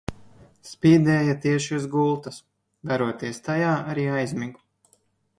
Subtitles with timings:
[0.67, 2.39] Spīdēja tieši uz gultas.
[2.91, 4.65] Veroties tajā arī aizmigu.